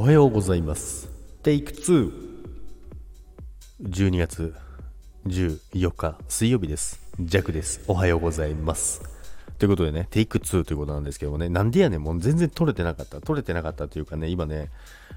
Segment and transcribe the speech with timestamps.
[0.00, 1.10] おはようございます。
[1.42, 2.12] テイク2。
[3.82, 4.54] 12月
[5.26, 7.00] 14日水曜日です。
[7.18, 7.82] ジャクです。
[7.88, 9.02] おはようございます。
[9.58, 13.20] ということでね、テイク2ということなんですけどもね、なんでやねん、もう全然撮れてなかった。
[13.20, 14.70] 撮れてなかったというかね、今ね、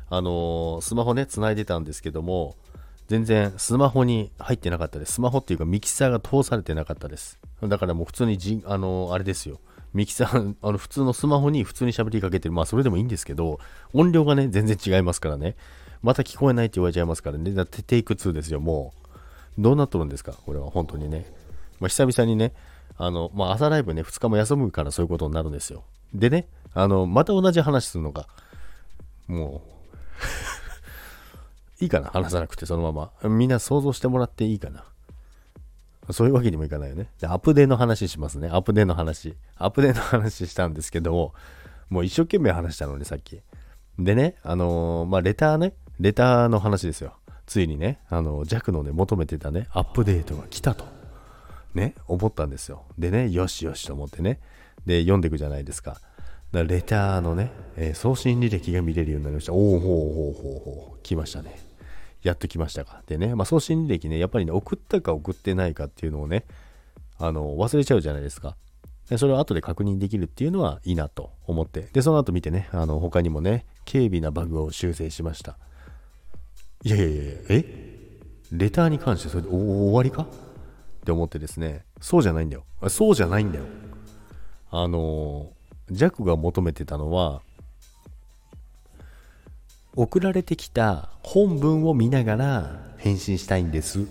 [0.09, 2.55] あのースマホね、繋いでたんですけども、
[3.07, 5.13] 全然スマホに入ってなかったです。
[5.13, 7.37] スマホっていうかミキサーが通されてなかったです。
[7.61, 9.59] だからもう普通にじ、あのーあれですよ。
[9.93, 12.53] ミキサー、あの普通のスマホに普通に喋りかけてる。
[12.53, 13.59] まあそれでもいいんですけど、
[13.93, 15.55] 音量がね、全然違いますからね。
[16.01, 17.51] また聞こえないって言われちゃいますからね。
[17.53, 18.93] だってテイク2ですよ、も
[19.57, 19.61] う。
[19.61, 20.31] どうなっとるんですか？
[20.33, 21.25] これは本当にね。
[21.79, 22.53] まあ久々にね、
[22.97, 25.83] あの、まあ朝ライブね、2日も休むからそういうことになるんですよ。
[26.13, 28.27] でね、あの、また同じ話するのが、
[29.27, 29.61] も
[31.79, 32.09] う、 いいかな？
[32.09, 32.91] 話さなくてそのま
[33.23, 33.29] ま。
[33.29, 34.85] みんな想像してもらっていいかな？
[36.13, 37.07] そういうわけにもいかないよね。
[37.19, 38.49] で、アップデーの話しますね。
[38.49, 39.35] アップデーの話。
[39.57, 41.33] アップデーの話したんですけども、
[41.89, 43.41] もう一生懸命話したのに、さっき。
[43.99, 47.13] でね、あのーまあ、レターね、レターの話ですよ。
[47.45, 50.85] ついにね、あの、弱のね、求めてたね、アップデートが来たと。
[51.73, 52.83] ね、思ったんですよ。
[52.97, 54.39] でね、よしよしと思ってね。
[54.85, 55.99] で、読んでいくじゃないですか。
[56.51, 59.53] だかレターのね、えー送信履歴が見れるようになりました。
[59.53, 60.99] おおほうほうほうほう。
[61.03, 61.70] 来ましたね。
[62.23, 63.03] やっと来ましたか。
[63.07, 66.45] でね、まあ、送信履歴ね、やっぱりね、送ったか送ってないかっていうのをね、
[67.17, 68.55] あの、忘れちゃうじゃないですか。
[69.09, 71.89] でそれを後で確認できるっていうのはいいなと思って。
[71.91, 75.57] で、その後見てね、あの、他にもね、軽微なバグを修正しました。
[76.83, 78.09] いやいやいや、え？
[78.51, 80.23] レターに関してそれで終わりか？
[80.23, 80.27] っ
[81.03, 82.63] て思ってですね、そうじゃないんだよ。
[82.87, 83.65] そうじゃないんだよ。
[84.69, 85.51] あの、
[85.89, 87.41] ジャックが求めてたのは、
[89.93, 94.03] 送られてきた本文を見ながら返信したいんですっ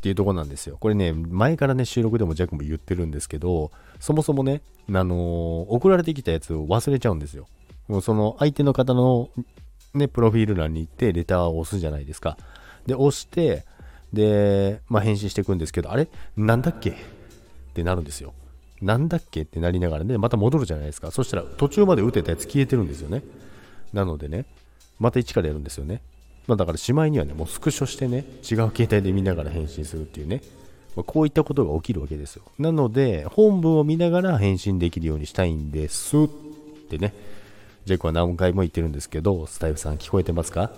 [0.00, 0.76] ていうとこなんですよ。
[0.80, 5.18] これね、前からね、収録でもジャックも言ってるんですけど、そもそもね、あのー
[5.68, 7.46] 送られてきたやつを忘れちゃうんですよ。
[7.86, 9.30] もうその相手の方の
[9.94, 12.36] ね、プロフィール欄に行って、レターを押すじゃないですか。
[12.86, 13.64] で、押して、
[14.12, 16.08] で、まあ、返信していくんですけど、あれ？
[16.36, 16.90] なんだっけ？
[16.90, 16.94] っ
[17.72, 18.34] てなるんですよ。
[18.80, 19.42] なんだっけ？
[19.42, 21.12] ってなりながらね、また戻るじゃないですか。
[21.12, 23.22] そしたら途中まで打てたやつ消えてるんですよね。
[23.92, 24.44] なのでね、
[24.98, 26.02] また一からやるんですよね。
[26.46, 30.42] まあ、だからしまいにはね、もうスクショしてね、違う携帯で見ながら返信するっていうね、
[30.96, 32.42] まあこういったことが起きるわけですよ。
[32.58, 36.28] なので、本文を見ながら返信できるようにしたいんですっ
[36.88, 37.14] てね、
[37.84, 40.70] ジェイクは何回も言ってるんですけど、スタイフさん聞こえてますか？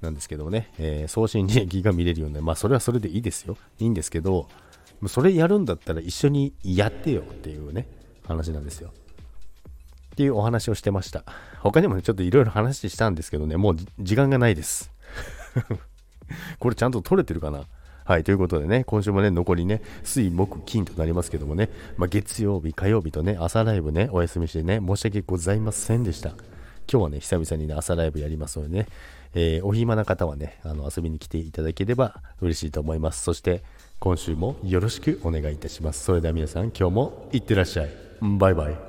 [0.00, 3.56] なんですけどね、えー送信履歴が見れるようなまあそれはそれでいいですよ。
[3.80, 4.48] いいんですけど、
[5.08, 7.88] それやるんだったら一緒にやってよっていうね、
[8.24, 8.92] 話なんですよ。
[10.18, 11.22] っていうお話をしてました。
[11.60, 14.90] 他にもね、ちょっといろいろ話したんですけどね、もう時間がないです。
[16.58, 17.66] これちゃんと取れてるかな？
[18.04, 26.30] はい、ということでね、今週もね、残りね、水、木、金となりますけどもね、まあ、月曜日、火曜日とね、朝ライブね、お休みしてね、申し訳ございませんでした。
[26.30, 26.38] 今
[26.88, 28.88] 日はね、久々にね、朝ライブやりますのでね、
[29.34, 33.22] えーお暇な方はね、あの遊びに来ていただければ嬉しいと思います。
[33.22, 33.62] そして、
[34.00, 36.02] 今週もよろしくお願いいたします。
[36.02, 37.90] それでは皆さん、今日もいってらっしゃい。
[38.20, 38.87] バイバイ。